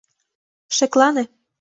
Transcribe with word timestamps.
—Шеклане. 0.75 1.23